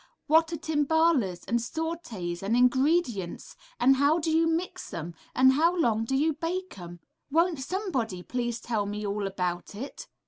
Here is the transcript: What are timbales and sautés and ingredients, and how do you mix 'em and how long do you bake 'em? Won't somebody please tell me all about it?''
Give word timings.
What 0.25 0.51
are 0.51 0.57
timbales 0.57 1.43
and 1.47 1.59
sautés 1.59 2.41
and 2.41 2.57
ingredients, 2.57 3.55
and 3.79 3.97
how 3.97 4.17
do 4.17 4.31
you 4.35 4.47
mix 4.47 4.91
'em 4.95 5.13
and 5.35 5.53
how 5.53 5.75
long 5.75 6.05
do 6.05 6.15
you 6.15 6.33
bake 6.33 6.79
'em? 6.79 7.01
Won't 7.29 7.59
somebody 7.59 8.23
please 8.23 8.59
tell 8.59 8.87
me 8.87 9.05
all 9.05 9.27
about 9.27 9.75
it?'' 9.75 10.07